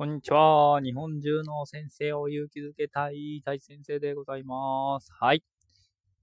[0.00, 0.80] こんにちは。
[0.82, 5.12] 日本中の先生を勇気づけたい大先生でございます。
[5.12, 5.44] はい。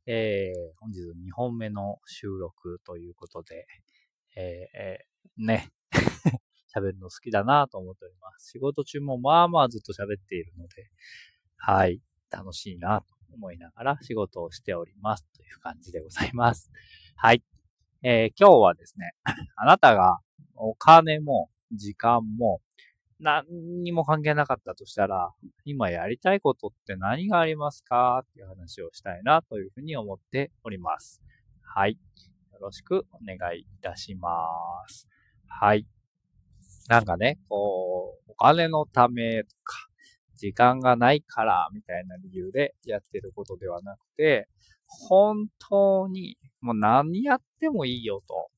[0.07, 3.67] えー、本日2本目の収録ということで、
[4.35, 5.69] えー、ね、
[6.75, 8.49] 喋るの好きだなと思っております。
[8.49, 10.89] 仕事中もまあまあずっと喋っているので、
[11.57, 12.01] はい、
[12.31, 16.71] 楽しいなと思いながら仕事をしておりますという感じでございます。
[17.15, 17.43] はい。
[18.01, 19.13] えー、今日はですね、
[19.55, 20.17] あなたが
[20.55, 22.59] お金も時間も
[23.19, 23.45] 何
[23.83, 25.31] にも関係なかったとしたら、
[25.65, 31.21] 今やりたいことって何がありますかっていう話をしたいなというふうに思っております。
[31.61, 31.97] はい。
[32.53, 34.35] よろしくお願いいたしま
[34.87, 35.07] す。
[35.47, 35.87] はい。
[36.89, 39.87] なんかね、こう、お金のためとか、
[40.35, 44.47] 時間がないからみたいな理由でやってることではなくて、
[44.87, 48.51] 本当にもう何やってもいいよと。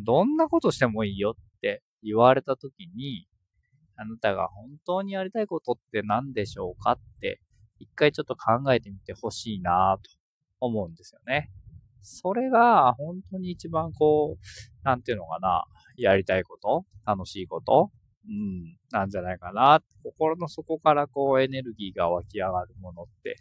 [0.00, 3.28] どんなことしてもいいよって言われたときに、
[3.96, 7.40] あなたが本当にやりたいことって何でしょうかって、
[7.78, 10.10] 一回ちょっと考えてみてほしいなと
[10.60, 11.50] 思うんですよね。
[12.00, 15.64] それが本当に一番こう、なんていうのかな、
[15.96, 17.90] やりたいこと楽しいこと
[18.28, 19.82] うん、なんじゃないかな。
[20.02, 23.36] 心の底からこうエネルギーが湧き上がるものって、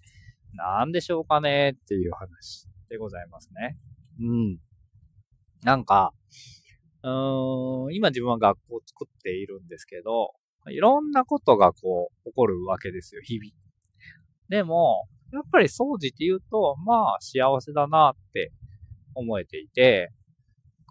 [0.54, 3.78] なんでしょうかねっていう話でございますね。
[4.20, 4.58] うん。
[5.64, 6.14] なんか、
[7.04, 10.34] うーん、今自分は学校を作っているんですけど、
[10.70, 13.52] いろんなことがこう、起こるわけですよ、日々。
[14.50, 18.52] でも、やっぱり掃除って言うと、まあ、幸せだなって
[19.16, 20.12] 思えていて、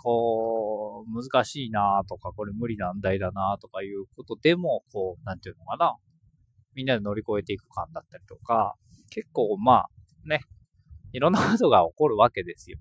[0.02, 5.96] こう、難しいなとか、これ無理難題だなとかいうことでも、こう、なんていうのかな。
[6.74, 8.74] みんなで乗り越えていく感だったりとか、
[9.10, 9.88] 結構まあ、
[10.24, 10.40] ね、
[11.12, 12.78] いろんなことが起こるわけですよ。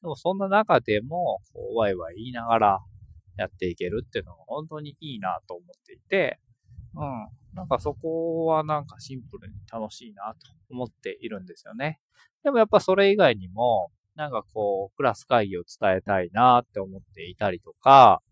[0.00, 2.80] でもそんな中でも、こう、ワイワイ言いながら、
[3.36, 6.38] やっていけるっていうのが本当にいいなと思っていて、
[6.94, 7.28] うん。
[7.54, 12.00] なんかそこはなんかシンプルに楽しいなと思っているんですよね。
[12.42, 18.22] でもやっぱそれ以外にも、なんかこう、クラス会議を伝えたいなって思っていたりとか、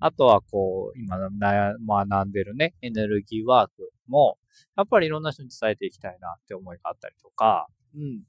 [0.00, 4.36] あとはこう、今学んでるね、エネルギーワークも、
[4.76, 8.22] やっぱりいろんな人に伝えていきたいなって思いがあったりとか、うん。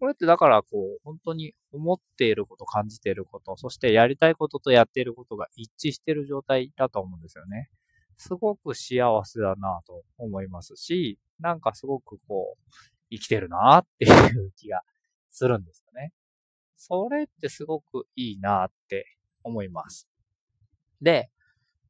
[0.00, 7.68] これってだからこう、本当に思っていること、感じていること、そしてやりたいこととやっていることが一致している状態だと思うんですよね。
[8.16, 12.72] すごく幸せだなと思いますし、なんかすごくこう、
[13.10, 14.80] 生きてるなっていう気が
[15.30, 16.12] するんですよね。
[16.76, 19.04] それってすごくいいなって
[19.44, 20.08] 思います。
[21.02, 21.28] で、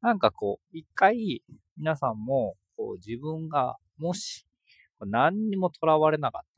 [0.01, 1.43] なんかこう、一回
[1.77, 4.45] 皆さんもこう自分がもし
[4.99, 6.50] 何にもとらわれなかった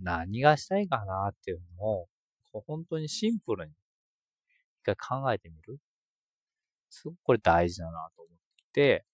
[0.00, 2.08] 何がしたいかなっていうのを、
[2.52, 3.72] こう本当にシンプルに
[4.82, 5.78] 一回考えてみる。
[6.90, 8.36] すごくこれ大事だなと思っ
[8.72, 9.04] て、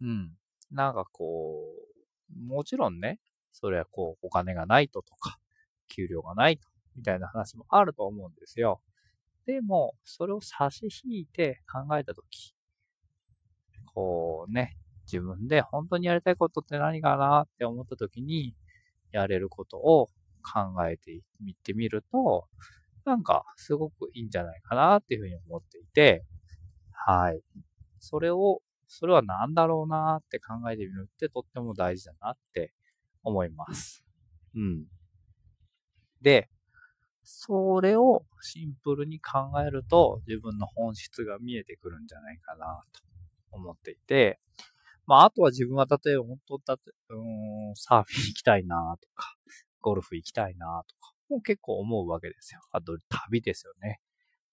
[0.00, 0.32] うん。
[0.70, 1.64] なんかこ
[2.30, 3.20] う、もちろんね、
[3.52, 5.38] それはこう、お金がないととか、
[5.88, 8.80] 給料がないと、みたいな話もあると思うんですよ。
[9.46, 12.54] でも、それを差し引いて考えたとき、
[13.94, 14.76] こうね、
[15.10, 18.54] 自分で本当にやりたいことって何かなって思ったときに、
[19.12, 20.08] やれることを
[20.42, 22.46] 考えてみてみると、
[23.04, 26.24] なんかすごくいいんじゃないかなっていうふうに思っていて、
[26.92, 27.40] はい。
[28.00, 32.72] それを、それは何だろうなって考えてみるってとっても大事だなって
[33.22, 34.04] 思います。
[34.54, 34.84] うん。
[36.20, 36.48] で、
[37.22, 43.02] それをシンプルに考えると自分の本質が見えてくるんじゃないかなと
[43.52, 44.38] 思っていて、
[45.08, 47.14] まあ、あとは自分は例えば本当だって、う
[47.72, 49.34] ん、サーフィン行きたいなとか、
[49.80, 52.60] ゴルフ行きたいなとか、もう結構思うわけですよ。
[52.72, 54.00] あと、旅ですよね。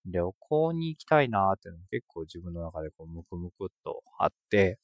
[0.06, 4.80] 旅行に行きたいなっていうのも結構自分の中でこう、ムクムクっとあって、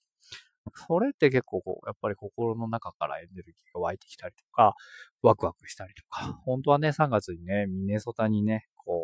[0.87, 4.75] それって結構こう、やっぱり心の中からエネルギーが湧いてきたりとか、
[5.21, 9.01] ワクワクしたりとか、本当はね、3月にね、ミネソタにね、こ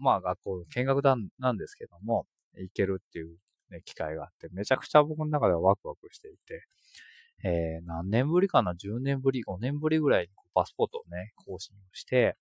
[0.00, 2.26] う、まあ学校見学団なんですけども、
[2.56, 3.36] 行けるっていう
[3.70, 6.66] ね、機会があって、めちゃくちゃ僕の中ではワクワクしていて、
[7.44, 12.36] えー、何年ぶりかな ?10 年ぶり、5年ぶりぐらいにパスポートをね、更新をして、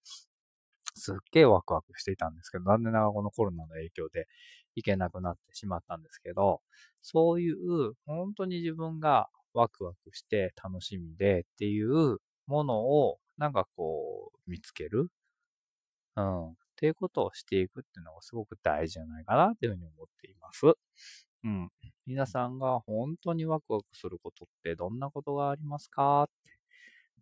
[0.95, 4.27] すっげえワクワクしていたんですけど、残念ながらこのコロナの影響で
[4.75, 6.61] 行けなくなってしまったんですけど、
[7.01, 15.09] そういう、本当に自分がワクワクして楽しみでっていうものをなんかこう見つける。
[16.15, 16.55] うん。
[16.77, 20.65] っていうことをしていくっていうのがすごく大事じゃないかなっていうふうに思っています。
[21.43, 21.71] うん。
[22.05, 26.31] 皆さんが本当にワクワクすることってどんなことがありますかって。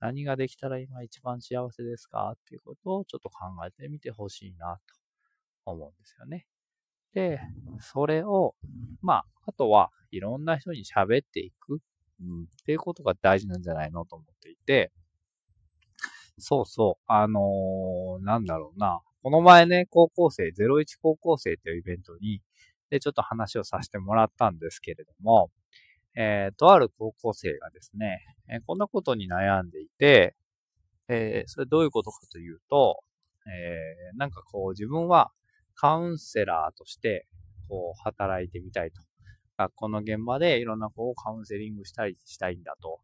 [0.02, 4.78] 何ができたら今一番幸せですかっていうことをちょっと考えてみてほしいな
[5.66, 6.46] と思うんですよね。
[7.14, 7.40] で、
[7.80, 8.56] それを、
[9.02, 11.80] まあ、あとはいろんな人に喋っていく、
[12.22, 14.92] うん、っていうことが大事なんじゃないのと思っていて、
[16.38, 19.00] そうそう、あのー、なんだろうな。
[19.26, 22.44] この前ね、高校生、01高校生っていうイベントに、
[22.92, 25.50] で、ちょっと話をさせてもらったんですけれども、
[26.16, 30.36] えー、とある高校生がですね、えー、こんなことに悩んでいて、
[31.08, 33.00] えー、それどういうことかというと、
[33.48, 35.32] えー、なんかこう自分は
[35.74, 37.26] カウンセラーとして、
[37.68, 39.02] こう働いてみたいと。
[39.58, 43.00] 学校の現場でいろんな子をカウンセリングしたりしたいんだと。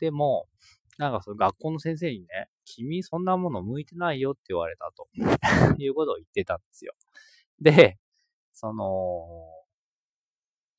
[0.00, 0.46] でも、
[0.96, 5.08] なんかその学校の先生にね、君そんなもの向いてないよって言われたと。
[5.82, 6.92] いうことを言ってたんですよ。
[7.60, 7.98] で、
[8.52, 9.46] その、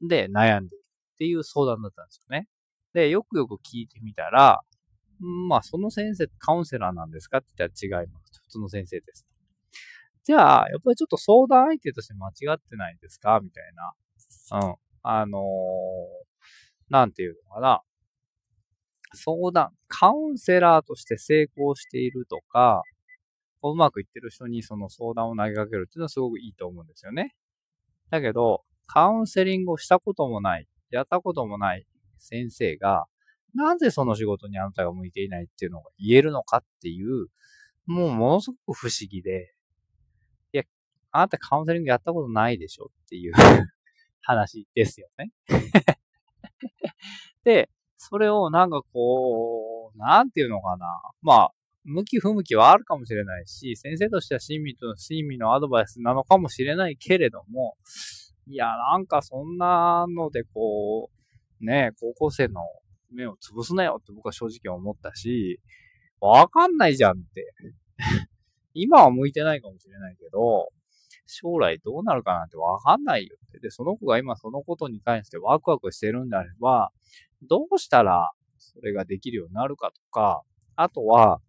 [0.08, 0.84] で、悩んでる
[1.14, 2.48] っていう相談だったんですよね。
[2.94, 4.62] で、よくよく聞いてみたら、
[5.20, 8.42] まあ、その先生、カウンセラーなんですかって言ったら違います。
[8.42, 9.26] 普通の先生です。
[10.24, 13.40] じゃあ、やっぱりちょっと相談相手として間違ってないですか？
[13.42, 13.94] みたいな。
[14.68, 14.76] うん。
[15.02, 15.44] あのー、
[16.90, 17.82] なんていうのかな。
[19.14, 22.84] 相談、カウンセラーとして成功しているとか、
[23.64, 27.36] うまくいってる人にその相談を投げかけるっていうのはすごくいいと思うんですよね。
[28.10, 31.86] だけど、カウンセリングをしたこともない、やったこともない
[32.18, 33.06] 先生が、
[33.54, 37.28] なぜその仕事にあなたが向いていないっていうのが言えるのかっていう、
[37.86, 39.54] もうものすごく不思議で、
[40.54, 40.64] いや、
[41.12, 43.34] あなたカウンセリングやったことないでしょっていう
[44.22, 45.32] 話ですよね
[47.44, 47.70] で、
[48.02, 50.88] それをなんかこう、なんていうのかな。
[51.22, 51.52] まあ、
[51.84, 57.76] 向き不向きはあるかもしれないし、先生としては親身と親身のアドバイスなのかもしれないけれども、
[58.48, 61.10] いや、なんかそんなのでこ
[61.62, 62.62] う、ね、高校生の
[63.12, 65.60] 目を潰すなよって僕は正直思ったし、
[66.22, 67.54] わかんないじゃんって。
[68.74, 70.70] 今は向いてないかもしれないけど、
[71.26, 73.60] 将来どうなるかなんてわかんないよって。
[73.60, 76.92] で、その子が今そのことに関してワクワクしてるんであれば、
[77.44, 80.42] どうしたらそれができるようになるかとか、
[80.76, 81.42] あとは、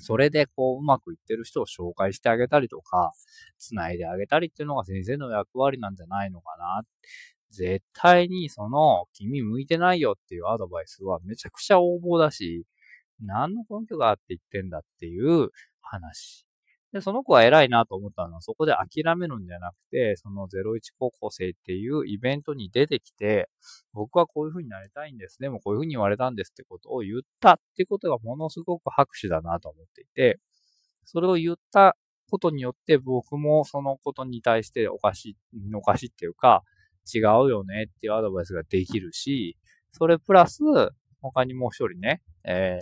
[0.00, 3.12] それでこううまくいってる人を紹介してあげたりとか、
[3.58, 6.82] 繋いであげたりっていうのが先生の役割なんじゃないのかな。
[7.50, 12.66] 絶対にその、君向いてないよっていうアドバイスはめちゃくちゃ横暴だし、
[13.20, 15.50] 何の根拠があって言ってんだっていう
[15.80, 16.45] 話。
[16.96, 23.50] で、その子は偉いなと思ったのは、そこで諦めるんじゃなくて、その01高校生っていうイベントに出てきて、
[23.92, 25.38] 僕はこういう風になりたいんです。
[25.38, 30.40] でもこういう風に言われたんですってことを言ったってことがものすごく拍手だなと思っていて、
[31.04, 31.96] それを言った
[32.30, 36.62] ことによって僕もそのことに対しておかしい、おかしいっていうか、
[37.14, 39.58] 違うよねっていうアドバイスができるし、
[39.92, 40.62] それプラス、
[41.20, 42.78] 他にもう一人ね、え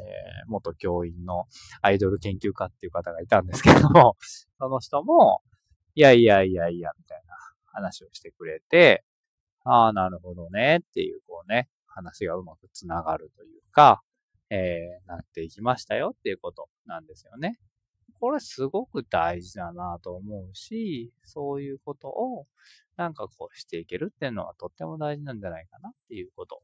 [0.46, 1.46] ー、元教員の
[1.82, 4.16] アイドル研究家っていう方がいたんですけども、
[4.58, 5.42] その人も、
[5.94, 7.34] いやいやいやいや、みたいな
[7.66, 9.04] 話をしてくれて、
[9.64, 14.02] ああ、なるほどね、っていう、こうね、話がうまくつながるというか、
[14.50, 17.58] えー、なっていきましたよっていうことなんですよね。
[18.20, 22.46] これすごく大事だなと思うし、そういうことを
[22.96, 26.62] なんかこうしていけるっていうのはとっても大事なんじゃないかなっていうこと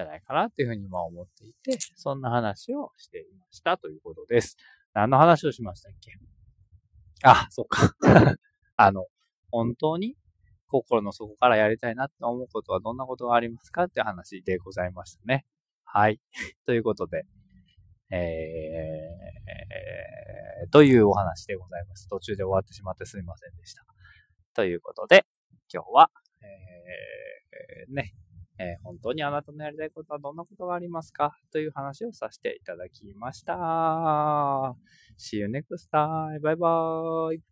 [0.00, 4.56] じゃないかなっていうふうに今思っていて、そんな話をしていましたということです。
[4.94, 6.12] 何の話をしましたっけ？
[7.22, 7.94] あ、そっか。
[8.76, 9.06] あの、
[9.50, 10.16] 本当に
[10.68, 15.44] 心の底からやりたいなって思うことはどんなことがありますかって話でございましたね。
[15.84, 16.20] はい。
[16.64, 17.26] ということで、
[18.10, 22.08] えー、というお話でございます。
[22.08, 23.84] 途中で終わってしまってすみませんでした。
[24.54, 25.26] ということで、
[25.72, 26.10] 今日は、
[26.42, 28.14] えー、ね、
[28.62, 31.34] えー、本当にあなたのやりたいことはどんなことがありますか？
[31.50, 33.54] という話をさせていただきました。
[35.18, 36.40] See you next time.
[36.40, 37.49] バイバーイ。